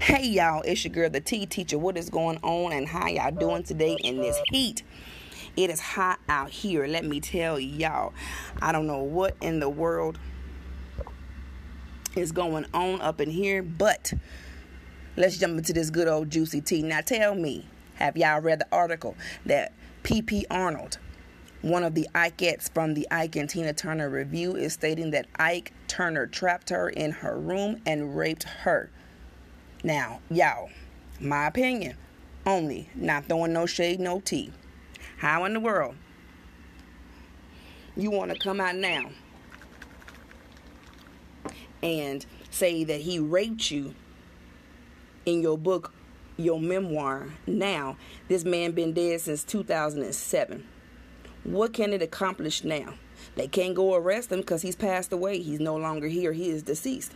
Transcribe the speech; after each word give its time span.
Hey 0.00 0.26
y'all, 0.26 0.60
it's 0.62 0.84
your 0.84 0.92
girl, 0.92 1.08
the 1.08 1.20
T 1.20 1.46
teacher. 1.46 1.78
What 1.78 1.96
is 1.96 2.10
going 2.10 2.38
on 2.42 2.72
and 2.72 2.86
how 2.86 3.06
y'all 3.08 3.30
doing 3.30 3.62
today 3.62 3.96
in 4.02 4.18
this 4.18 4.38
heat? 4.50 4.82
It 5.56 5.70
is 5.70 5.80
hot 5.80 6.18
out 6.28 6.50
here. 6.50 6.86
Let 6.86 7.04
me 7.06 7.20
tell 7.20 7.58
y'all. 7.58 8.12
I 8.60 8.72
don't 8.72 8.86
know 8.86 9.02
what 9.02 9.36
in 9.40 9.60
the 9.60 9.68
world 9.68 10.18
is 12.16 12.32
going 12.32 12.66
on 12.74 13.00
up 13.00 13.20
in 13.20 13.30
here, 13.30 13.62
but 13.62 14.12
let's 15.16 15.38
jump 15.38 15.56
into 15.56 15.72
this 15.72 15.88
good 15.88 16.08
old 16.08 16.28
juicy 16.28 16.60
tea. 16.60 16.82
Now 16.82 17.00
tell 17.00 17.34
me, 17.34 17.66
have 17.94 18.16
y'all 18.16 18.40
read 18.40 18.58
the 18.58 18.68
article 18.72 19.16
that 19.46 19.72
PP 20.02 20.44
Arnold, 20.50 20.98
one 21.62 21.82
of 21.82 21.94
the 21.94 22.08
Ikettes 22.14 22.70
from 22.74 22.92
the 22.92 23.08
Ike 23.10 23.36
and 23.36 23.48
Tina 23.48 23.72
Turner 23.72 24.10
Revue, 24.10 24.54
is 24.54 24.74
stating 24.74 25.12
that 25.12 25.26
Ike 25.36 25.72
Turner 25.88 26.26
trapped 26.26 26.68
her 26.70 26.90
in 26.90 27.10
her 27.10 27.38
room 27.38 27.80
and 27.86 28.16
raped 28.16 28.42
her. 28.42 28.90
Now, 29.84 30.20
y'all, 30.30 30.70
my 31.20 31.46
opinion 31.46 31.98
only, 32.46 32.88
not 32.94 33.26
throwing 33.26 33.52
no 33.52 33.66
shade, 33.66 34.00
no 34.00 34.18
tea. 34.18 34.50
How 35.18 35.44
in 35.44 35.52
the 35.52 35.60
world 35.60 35.94
you 37.94 38.10
want 38.10 38.32
to 38.32 38.38
come 38.38 38.62
out 38.62 38.76
now 38.76 39.10
and 41.82 42.24
say 42.48 42.82
that 42.84 43.02
he 43.02 43.18
raped 43.18 43.70
you 43.70 43.94
in 45.26 45.42
your 45.42 45.58
book, 45.58 45.92
your 46.38 46.58
memoir? 46.58 47.28
Now, 47.46 47.98
this 48.28 48.42
man 48.42 48.72
been 48.72 48.94
dead 48.94 49.20
since 49.20 49.44
2007. 49.44 50.66
What 51.44 51.74
can 51.74 51.92
it 51.92 52.00
accomplish 52.00 52.64
now? 52.64 52.94
They 53.36 53.48
can't 53.48 53.74
go 53.74 53.94
arrest 53.94 54.32
him 54.32 54.40
because 54.40 54.62
he's 54.62 54.76
passed 54.76 55.12
away. 55.12 55.40
He's 55.42 55.60
no 55.60 55.76
longer 55.76 56.08
here. 56.08 56.32
He 56.32 56.48
is 56.48 56.62
deceased. 56.62 57.12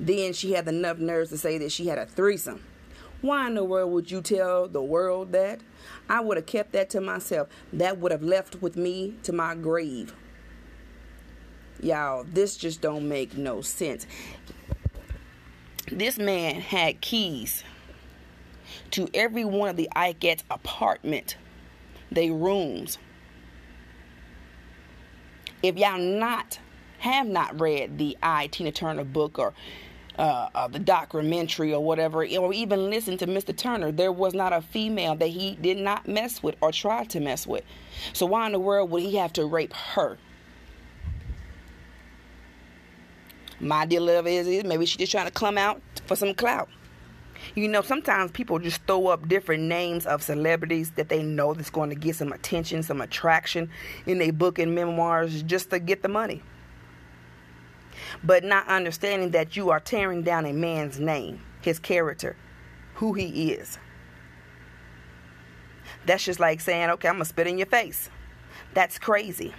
Then 0.00 0.32
she 0.32 0.52
had 0.52 0.66
enough 0.66 0.98
nerves 0.98 1.28
to 1.28 1.36
say 1.36 1.58
that 1.58 1.70
she 1.70 1.86
had 1.88 1.98
a 1.98 2.06
threesome. 2.06 2.64
Why 3.20 3.46
in 3.46 3.54
the 3.54 3.64
world 3.64 3.92
would 3.92 4.10
you 4.10 4.22
tell 4.22 4.66
the 4.66 4.82
world 4.82 5.32
that? 5.32 5.60
I 6.08 6.20
would 6.20 6.38
have 6.38 6.46
kept 6.46 6.72
that 6.72 6.88
to 6.90 7.02
myself. 7.02 7.48
That 7.70 7.98
would 7.98 8.10
have 8.10 8.22
left 8.22 8.62
with 8.62 8.76
me 8.76 9.16
to 9.24 9.32
my 9.32 9.54
grave. 9.54 10.14
Y'all, 11.82 12.24
this 12.24 12.56
just 12.56 12.80
don't 12.80 13.08
make 13.08 13.36
no 13.36 13.60
sense. 13.60 14.06
This 15.92 16.16
man 16.18 16.62
had 16.62 17.02
keys 17.02 17.62
to 18.92 19.08
every 19.12 19.44
one 19.44 19.68
of 19.68 19.76
the 19.76 19.88
Ikettes' 19.94 20.44
apartment, 20.50 21.36
they 22.10 22.30
rooms. 22.30 22.96
If 25.62 25.76
y'all 25.76 25.98
not 25.98 26.58
have 27.00 27.26
not 27.26 27.60
read 27.60 27.98
the 27.98 28.16
I 28.22 28.46
Tina 28.46 28.72
Turner 28.72 29.04
book 29.04 29.38
or 29.38 29.52
uh, 30.20 30.50
uh, 30.54 30.68
the 30.68 30.78
documentary 30.78 31.72
or 31.72 31.82
whatever, 31.82 32.18
or 32.18 32.52
even 32.52 32.90
listen 32.90 33.16
to 33.16 33.26
Mr. 33.26 33.56
Turner, 33.56 33.90
there 33.90 34.12
was 34.12 34.34
not 34.34 34.52
a 34.52 34.60
female 34.60 35.14
that 35.14 35.28
he 35.28 35.56
did 35.62 35.78
not 35.78 36.06
mess 36.06 36.42
with 36.42 36.56
or 36.60 36.70
try 36.70 37.04
to 37.04 37.20
mess 37.20 37.46
with. 37.46 37.64
So 38.12 38.26
why 38.26 38.44
in 38.44 38.52
the 38.52 38.60
world 38.60 38.90
would 38.90 39.02
he 39.02 39.16
have 39.16 39.32
to 39.32 39.46
rape 39.46 39.72
her? 39.72 40.18
My 43.60 43.86
deal 43.86 44.10
of 44.10 44.26
it 44.26 44.30
is, 44.30 44.46
is 44.46 44.64
maybe 44.64 44.84
she's 44.84 44.98
just 44.98 45.12
trying 45.12 45.24
to 45.24 45.32
come 45.32 45.56
out 45.56 45.80
for 46.04 46.16
some 46.16 46.34
clout. 46.34 46.68
You 47.54 47.68
know, 47.68 47.80
sometimes 47.80 48.30
people 48.30 48.58
just 48.58 48.82
throw 48.86 49.06
up 49.06 49.26
different 49.26 49.62
names 49.62 50.04
of 50.04 50.22
celebrities 50.22 50.90
that 50.92 51.08
they 51.08 51.22
know 51.22 51.54
that's 51.54 51.70
going 51.70 51.88
to 51.88 51.96
get 51.96 52.16
some 52.16 52.32
attention, 52.32 52.82
some 52.82 53.00
attraction 53.00 53.70
in 54.04 54.18
their 54.18 54.34
book 54.34 54.58
and 54.58 54.74
memoirs 54.74 55.42
just 55.44 55.70
to 55.70 55.78
get 55.78 56.02
the 56.02 56.08
money 56.08 56.42
but 58.22 58.44
not 58.44 58.66
understanding 58.68 59.30
that 59.30 59.56
you 59.56 59.70
are 59.70 59.80
tearing 59.80 60.22
down 60.22 60.46
a 60.46 60.52
man's 60.52 60.98
name, 60.98 61.40
his 61.60 61.78
character, 61.78 62.36
who 62.94 63.12
he 63.14 63.52
is. 63.52 63.78
That's 66.06 66.24
just 66.24 66.40
like 66.40 66.60
saying, 66.60 66.90
okay, 66.90 67.08
I'm 67.08 67.14
going 67.14 67.24
to 67.24 67.28
spit 67.28 67.46
in 67.46 67.58
your 67.58 67.66
face. 67.66 68.10
That's 68.74 68.98
crazy. 68.98 69.54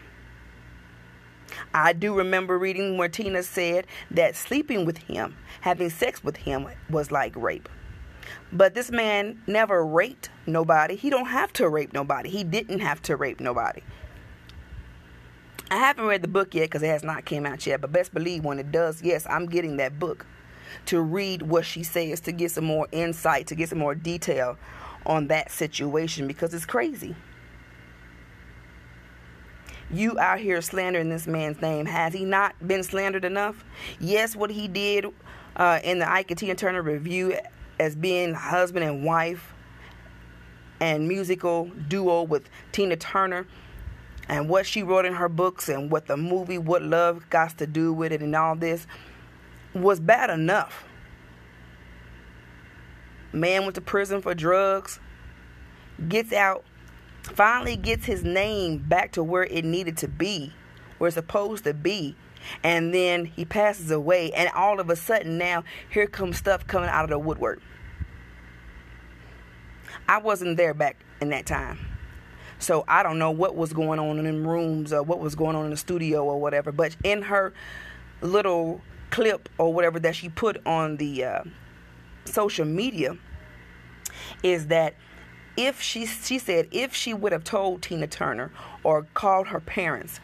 I 1.73 1.93
do 1.93 2.15
remember 2.15 2.57
reading 2.57 2.97
where 2.97 3.09
Tina 3.09 3.43
said 3.43 3.85
that 4.11 4.35
sleeping 4.35 4.85
with 4.85 4.97
him, 4.97 5.35
having 5.61 5.89
sex 5.89 6.23
with 6.23 6.37
him, 6.37 6.67
was 6.89 7.11
like 7.11 7.35
rape. 7.35 7.69
But 8.51 8.73
this 8.73 8.91
man 8.91 9.41
never 9.47 9.85
raped 9.85 10.29
nobody. 10.45 10.95
He 10.95 11.09
don't 11.09 11.27
have 11.27 11.51
to 11.53 11.67
rape 11.67 11.93
nobody. 11.93 12.29
He 12.29 12.43
didn't 12.43 12.79
have 12.79 13.01
to 13.03 13.15
rape 13.15 13.39
nobody. 13.39 13.81
I 15.71 15.77
haven't 15.77 16.05
read 16.05 16.21
the 16.21 16.27
book 16.27 16.53
yet 16.53 16.63
because 16.63 16.83
it 16.83 16.87
has 16.87 17.01
not 17.01 17.23
came 17.23 17.45
out 17.45 17.65
yet, 17.65 17.79
but 17.79 17.93
best 17.93 18.13
believe 18.13 18.43
when 18.43 18.59
it 18.59 18.73
does, 18.73 19.01
yes, 19.01 19.25
I'm 19.29 19.45
getting 19.45 19.77
that 19.77 19.99
book 19.99 20.25
to 20.87 20.99
read 20.99 21.43
what 21.43 21.65
she 21.65 21.81
says 21.81 22.19
to 22.21 22.33
get 22.33 22.51
some 22.51 22.65
more 22.65 22.89
insight, 22.91 23.47
to 23.47 23.55
get 23.55 23.69
some 23.69 23.79
more 23.79 23.95
detail 23.95 24.57
on 25.05 25.27
that 25.27 25.49
situation 25.49 26.27
because 26.27 26.53
it's 26.53 26.65
crazy. 26.65 27.15
You 29.89 30.19
out 30.19 30.39
here 30.39 30.61
slandering 30.61 31.07
this 31.07 31.25
man's 31.25 31.61
name. 31.61 31.85
Has 31.85 32.13
he 32.13 32.25
not 32.25 32.53
been 32.67 32.83
slandered 32.83 33.23
enough? 33.23 33.63
Yes, 33.97 34.35
what 34.35 34.51
he 34.51 34.67
did 34.67 35.05
uh, 35.55 35.79
in 35.85 35.99
the 35.99 36.09
Ike 36.09 36.31
and 36.31 36.37
Tina 36.37 36.55
Turner 36.55 36.81
Revue 36.81 37.37
as 37.79 37.95
being 37.95 38.33
husband 38.33 38.83
and 38.83 39.05
wife 39.05 39.53
and 40.81 41.07
musical 41.07 41.71
duo 41.87 42.23
with 42.23 42.49
Tina 42.73 42.97
Turner 42.97 43.47
and 44.31 44.47
what 44.47 44.65
she 44.65 44.81
wrote 44.81 45.05
in 45.05 45.13
her 45.13 45.27
books 45.27 45.67
and 45.67 45.91
what 45.91 46.07
the 46.07 46.15
movie 46.15 46.57
What 46.57 46.81
Love 46.81 47.29
Got 47.29 47.57
to 47.57 47.67
Do 47.67 47.91
with 47.91 48.13
It 48.13 48.21
and 48.21 48.33
all 48.33 48.55
this 48.55 48.87
was 49.75 49.99
bad 49.99 50.29
enough. 50.29 50.85
Man 53.33 53.63
went 53.63 53.75
to 53.75 53.81
prison 53.81 54.21
for 54.21 54.33
drugs, 54.33 55.01
gets 56.07 56.31
out, 56.31 56.63
finally 57.23 57.75
gets 57.75 58.05
his 58.05 58.23
name 58.23 58.77
back 58.77 59.11
to 59.13 59.23
where 59.23 59.43
it 59.43 59.65
needed 59.65 59.97
to 59.97 60.07
be, 60.07 60.53
where 60.97 61.09
it's 61.09 61.15
supposed 61.15 61.65
to 61.65 61.73
be. 61.73 62.15
And 62.63 62.93
then 62.93 63.25
he 63.25 63.43
passes 63.43 63.91
away, 63.91 64.31
and 64.31 64.49
all 64.55 64.79
of 64.79 64.89
a 64.89 64.95
sudden 64.95 65.37
now 65.37 65.65
here 65.89 66.07
comes 66.07 66.37
stuff 66.37 66.65
coming 66.65 66.89
out 66.89 67.03
of 67.03 67.09
the 67.09 67.19
woodwork. 67.19 67.61
I 70.07 70.19
wasn't 70.19 70.55
there 70.55 70.73
back 70.73 70.97
in 71.19 71.29
that 71.29 71.45
time. 71.45 71.90
So 72.61 72.85
I 72.87 73.01
don't 73.01 73.17
know 73.17 73.31
what 73.31 73.55
was 73.55 73.73
going 73.73 73.99
on 73.99 74.23
in 74.23 74.45
rooms 74.45 74.93
or 74.93 75.01
what 75.01 75.19
was 75.19 75.33
going 75.33 75.55
on 75.55 75.65
in 75.65 75.71
the 75.71 75.77
studio 75.77 76.23
or 76.23 76.39
whatever. 76.39 76.71
But 76.71 76.95
in 77.03 77.23
her 77.23 77.53
little 78.21 78.81
clip 79.09 79.49
or 79.57 79.73
whatever 79.73 79.99
that 79.99 80.15
she 80.15 80.29
put 80.29 80.65
on 80.65 80.97
the 80.97 81.23
uh, 81.23 81.43
social 82.25 82.65
media 82.65 83.17
is 84.43 84.67
that 84.67 84.93
if 85.57 85.81
she 85.81 86.05
she 86.05 86.37
said 86.37 86.67
if 86.71 86.93
she 86.93 87.13
would 87.13 87.31
have 87.31 87.43
told 87.43 87.81
Tina 87.81 88.07
Turner 88.07 88.51
or 88.83 89.07
called 89.13 89.47
her 89.47 89.59
parents 89.59 90.19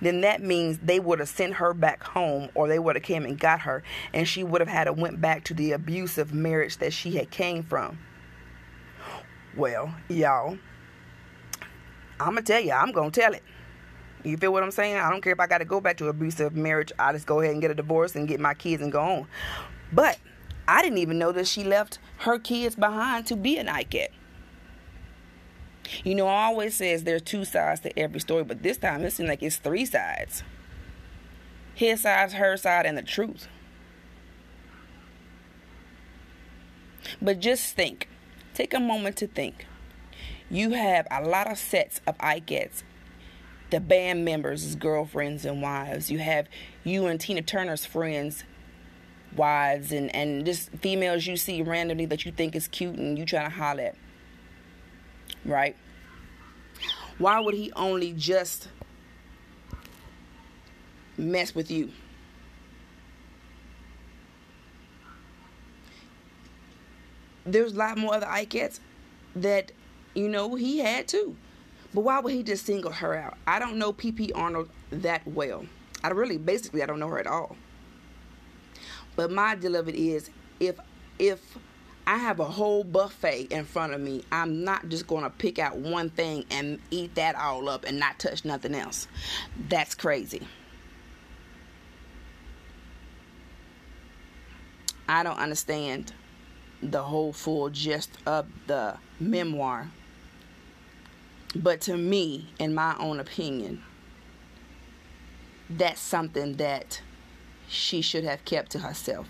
then 0.00 0.22
that 0.22 0.42
means 0.42 0.78
they 0.78 0.98
would 0.98 1.18
have 1.18 1.28
sent 1.28 1.54
her 1.54 1.74
back 1.74 2.02
home 2.02 2.48
or 2.54 2.66
they 2.66 2.78
would 2.78 2.96
have 2.96 3.02
came 3.02 3.24
and 3.24 3.38
got 3.38 3.60
her 3.60 3.82
and 4.12 4.26
she 4.26 4.42
would 4.42 4.60
have 4.60 4.68
had 4.68 4.84
to 4.84 4.92
went 4.92 5.20
back 5.20 5.44
to 5.44 5.54
the 5.54 5.72
abusive 5.72 6.32
marriage 6.32 6.78
that 6.78 6.92
she 6.92 7.12
had 7.12 7.30
came 7.30 7.62
from 7.62 7.98
well 9.56 9.94
y'all 10.08 10.58
I'm 12.20 12.34
gonna 12.34 12.42
tell 12.42 12.60
you, 12.60 12.72
I'm 12.72 12.92
gonna 12.92 13.10
tell 13.10 13.34
it. 13.34 13.42
You 14.24 14.36
feel 14.38 14.52
what 14.52 14.62
I'm 14.62 14.70
saying? 14.70 14.96
I 14.96 15.10
don't 15.10 15.20
care 15.20 15.32
if 15.32 15.40
I 15.40 15.46
got 15.46 15.58
to 15.58 15.66
go 15.66 15.80
back 15.80 15.98
to 15.98 16.08
abusive 16.08 16.56
marriage. 16.56 16.90
I 16.98 17.12
just 17.12 17.26
go 17.26 17.40
ahead 17.40 17.52
and 17.52 17.60
get 17.60 17.70
a 17.70 17.74
divorce 17.74 18.16
and 18.16 18.26
get 18.26 18.40
my 18.40 18.54
kids 18.54 18.82
and 18.82 18.90
go 18.90 19.00
on. 19.00 19.26
But 19.92 20.18
I 20.66 20.80
didn't 20.80 20.98
even 20.98 21.18
know 21.18 21.30
that 21.32 21.46
she 21.46 21.62
left 21.62 21.98
her 22.18 22.38
kids 22.38 22.74
behind 22.74 23.26
to 23.26 23.36
be 23.36 23.58
an 23.58 23.66
Ikette. 23.66 24.08
You 26.02 26.14
know, 26.14 26.26
I 26.26 26.44
always 26.44 26.74
says 26.74 27.04
there's 27.04 27.20
two 27.20 27.44
sides 27.44 27.80
to 27.80 27.98
every 27.98 28.18
story, 28.18 28.44
but 28.44 28.62
this 28.62 28.78
time 28.78 29.04
it 29.04 29.12
seems 29.12 29.28
like 29.28 29.42
it's 29.42 29.56
three 29.56 29.84
sides. 29.84 30.42
His 31.74 32.02
side, 32.02 32.32
her 32.32 32.56
side, 32.56 32.86
and 32.86 32.96
the 32.96 33.02
truth. 33.02 33.48
But 37.20 37.40
just 37.40 37.74
think. 37.74 38.08
Take 38.54 38.72
a 38.72 38.80
moment 38.80 39.16
to 39.18 39.26
think 39.26 39.66
you 40.50 40.70
have 40.70 41.06
a 41.10 41.22
lot 41.22 41.50
of 41.50 41.58
sets 41.58 42.00
of 42.06 42.16
Ikettes. 42.18 42.82
The 43.70 43.80
band 43.80 44.24
members' 44.24 44.74
girlfriends 44.76 45.44
and 45.44 45.60
wives. 45.62 46.10
You 46.10 46.18
have 46.18 46.48
you 46.84 47.06
and 47.06 47.20
Tina 47.20 47.42
Turner's 47.42 47.84
friends, 47.84 48.44
wives, 49.34 49.90
and, 49.90 50.14
and 50.14 50.44
just 50.44 50.70
females 50.70 51.26
you 51.26 51.36
see 51.36 51.62
randomly 51.62 52.06
that 52.06 52.24
you 52.24 52.30
think 52.30 52.54
is 52.54 52.68
cute 52.68 52.94
and 52.94 53.18
you 53.18 53.24
trying 53.24 53.50
to 53.50 53.56
holler 53.56 53.82
at. 53.82 53.96
Right? 55.44 55.76
Why 57.18 57.40
would 57.40 57.54
he 57.54 57.72
only 57.74 58.12
just 58.12 58.68
mess 61.16 61.54
with 61.54 61.70
you? 61.70 61.90
There's 67.46 67.74
a 67.74 67.76
lot 67.76 67.98
more 67.98 68.14
other 68.14 68.26
Ikettes 68.26 68.80
that 69.36 69.72
you 70.14 70.28
know, 70.28 70.54
he 70.54 70.78
had 70.78 71.08
to. 71.08 71.36
But 71.92 72.02
why 72.02 72.18
would 72.18 72.32
he 72.32 72.42
just 72.42 72.66
single 72.66 72.90
her 72.90 73.14
out? 73.14 73.36
I 73.46 73.58
don't 73.58 73.76
know 73.76 73.92
PP 73.92 74.32
Arnold 74.34 74.68
that 74.90 75.26
well. 75.26 75.64
I 76.02 76.08
really, 76.08 76.38
basically, 76.38 76.82
I 76.82 76.86
don't 76.86 76.98
know 76.98 77.08
her 77.08 77.18
at 77.18 77.26
all. 77.26 77.56
But 79.16 79.30
my 79.30 79.54
deal 79.54 79.76
of 79.76 79.88
it 79.88 79.94
is, 79.94 80.30
if 80.58 80.78
if 81.18 81.56
I 82.06 82.18
have 82.18 82.40
a 82.40 82.44
whole 82.44 82.84
buffet 82.84 83.46
in 83.50 83.64
front 83.64 83.94
of 83.94 84.00
me, 84.00 84.24
I'm 84.30 84.64
not 84.64 84.88
just 84.88 85.06
going 85.06 85.22
to 85.22 85.30
pick 85.30 85.58
out 85.58 85.76
one 85.76 86.10
thing 86.10 86.44
and 86.50 86.78
eat 86.90 87.14
that 87.14 87.34
all 87.36 87.68
up 87.68 87.84
and 87.84 87.98
not 87.98 88.18
touch 88.18 88.44
nothing 88.44 88.74
else. 88.74 89.06
That's 89.68 89.94
crazy. 89.94 90.42
I 95.08 95.22
don't 95.22 95.38
understand 95.38 96.12
the 96.82 97.02
whole 97.02 97.32
full 97.32 97.70
gist 97.70 98.10
of 98.26 98.46
the 98.66 98.96
memoir. 99.18 99.90
But 101.54 101.80
to 101.82 101.96
me, 101.96 102.52
in 102.58 102.74
my 102.74 102.96
own 102.98 103.20
opinion, 103.20 103.82
that's 105.70 106.00
something 106.00 106.54
that 106.56 107.00
she 107.68 108.02
should 108.02 108.24
have 108.24 108.44
kept 108.44 108.72
to 108.72 108.80
herself. 108.80 109.26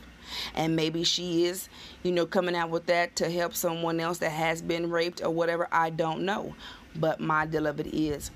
And 0.55 0.75
maybe 0.75 1.05
she 1.05 1.45
is, 1.45 1.69
you 2.03 2.11
know, 2.11 2.25
coming 2.25 2.57
out 2.57 2.71
with 2.71 2.87
that 2.87 3.15
to 3.17 3.31
help 3.31 3.55
someone 3.55 4.01
else 4.01 4.19
that 4.19 4.31
has 4.31 4.63
been 4.63 4.91
raped 4.91 5.23
or 5.23 5.31
whatever. 5.31 5.69
I 5.71 5.91
don't 5.91 6.23
know. 6.23 6.55
But 6.97 7.21
my 7.21 7.45
it 7.45 7.95
is 7.95 8.31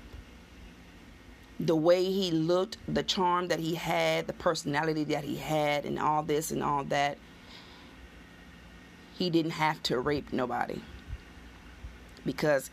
the 1.59 1.75
way 1.75 2.05
he 2.05 2.31
looked, 2.31 2.77
the 2.87 3.03
charm 3.03 3.47
that 3.47 3.59
he 3.59 3.75
had, 3.75 4.27
the 4.27 4.33
personality 4.33 5.03
that 5.05 5.23
he 5.23 5.35
had, 5.35 5.85
and 5.85 5.99
all 5.99 6.23
this 6.23 6.51
and 6.51 6.63
all 6.63 6.83
that 6.85 7.17
he 9.17 9.29
didn't 9.29 9.51
have 9.51 9.83
to 9.83 9.99
rape 9.99 10.31
nobody 10.31 10.81
because 12.25 12.69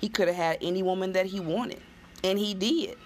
he 0.00 0.08
could 0.08 0.28
have 0.28 0.36
had 0.36 0.58
any 0.60 0.82
woman 0.82 1.12
that 1.12 1.26
he 1.26 1.40
wanted 1.40 1.80
and 2.24 2.38
he 2.38 2.54
did. 2.54 2.96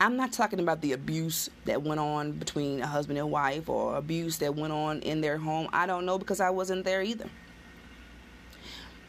I'm 0.00 0.16
not 0.16 0.32
talking 0.32 0.58
about 0.58 0.80
the 0.80 0.92
abuse 0.92 1.48
that 1.64 1.82
went 1.82 2.00
on 2.00 2.32
between 2.32 2.80
a 2.80 2.86
husband 2.86 3.18
and 3.18 3.30
wife 3.30 3.68
or 3.68 3.96
abuse 3.96 4.38
that 4.38 4.56
went 4.56 4.72
on 4.72 5.00
in 5.00 5.20
their 5.20 5.38
home. 5.38 5.68
I 5.72 5.86
don't 5.86 6.04
know 6.04 6.18
because 6.18 6.40
i 6.40 6.50
wasn't 6.50 6.84
there 6.84 7.02
either. 7.02 7.30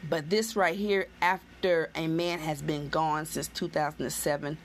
But 0.07 0.29
this 0.29 0.55
right 0.55 0.75
here 0.75 1.07
after 1.21 1.89
a 1.95 2.07
man 2.07 2.39
has 2.39 2.61
been 2.61 2.89
gone 2.89 3.25
since 3.25 3.47
2007 3.47 4.57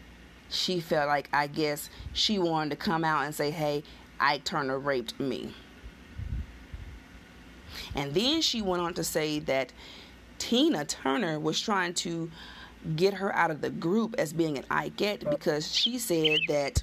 she 0.50 0.80
felt 0.80 1.06
like 1.06 1.28
i 1.30 1.46
guess 1.46 1.90
she 2.14 2.38
wanted 2.38 2.70
to 2.70 2.76
come 2.76 3.04
out 3.04 3.24
and 3.26 3.34
say 3.34 3.50
hey 3.50 3.84
Ike 4.20 4.44
Turner 4.44 4.78
raped 4.78 5.18
me. 5.20 5.54
And 7.94 8.14
then 8.14 8.40
she 8.42 8.62
went 8.62 8.82
on 8.82 8.94
to 8.94 9.04
say 9.04 9.38
that 9.40 9.72
Tina 10.38 10.84
Turner 10.84 11.38
was 11.38 11.60
trying 11.60 11.94
to 11.94 12.30
get 12.96 13.14
her 13.14 13.34
out 13.34 13.50
of 13.50 13.60
the 13.60 13.70
group 13.70 14.14
as 14.18 14.32
being 14.32 14.56
an 14.56 14.64
Ikette 14.64 15.28
because 15.28 15.74
she 15.74 15.98
said 15.98 16.38
that 16.48 16.82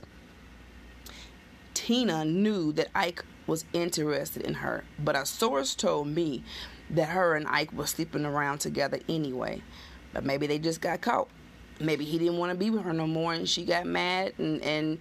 Tina 1.74 2.26
knew 2.26 2.72
that 2.74 2.90
Ike 2.94 3.24
was 3.48 3.66
interested 3.74 4.44
in 4.44 4.56
her. 4.56 4.84
But 5.00 5.16
a 5.16 5.26
source 5.26 5.76
told 5.76 6.08
me 6.08 6.44
that 6.90 7.10
her 7.10 7.36
and 7.36 7.48
Ike 7.48 7.74
were 7.74 7.88
sleeping 7.88 8.26
around 8.26 8.60
together 8.60 9.00
anyway. 9.08 9.62
But 10.14 10.26
maybe 10.26 10.48
they 10.48 10.60
just 10.60 10.82
got 10.82 11.02
caught. 11.02 11.30
Maybe 11.80 12.06
he 12.06 12.18
didn't 12.18 12.38
want 12.38 12.52
to 12.52 12.58
be 12.58 12.70
with 12.70 12.84
her 12.84 12.94
no 12.94 13.08
more 13.08 13.34
and 13.34 13.48
she 13.48 13.66
got 13.66 13.86
mad 13.86 14.34
and, 14.38 14.62
and 14.62 14.98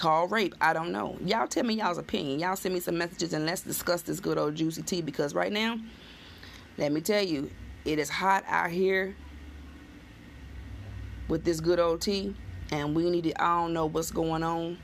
called 0.00 0.32
rape. 0.32 0.54
I 0.62 0.72
don't 0.72 0.92
know. 0.92 1.18
Y'all 1.26 1.46
tell 1.46 1.62
me 1.62 1.74
y'all's 1.74 1.98
opinion. 1.98 2.40
Y'all 2.40 2.56
send 2.56 2.72
me 2.72 2.80
some 2.80 2.96
messages 2.96 3.34
and 3.34 3.44
let's 3.44 3.60
discuss 3.60 4.00
this 4.00 4.18
good 4.18 4.38
old 4.38 4.54
juicy 4.54 4.80
tea 4.80 5.02
because 5.02 5.34
right 5.34 5.52
now, 5.52 5.78
let 6.78 6.90
me 6.90 7.02
tell 7.02 7.22
you, 7.22 7.50
it 7.84 7.98
is 7.98 8.08
hot 8.08 8.42
out 8.48 8.70
here 8.70 9.14
with 11.28 11.44
this 11.44 11.60
good 11.60 11.78
old 11.78 12.00
tea 12.00 12.34
and 12.70 12.96
we 12.96 13.10
need 13.10 13.24
to 13.24 13.44
all 13.44 13.68
know 13.68 13.84
what's 13.84 14.10
going 14.10 14.42
on 14.42 14.78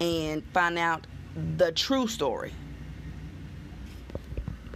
and 0.00 0.44
find 0.54 0.78
out 0.78 1.08
the 1.56 1.72
true 1.72 2.06
story 2.06 2.52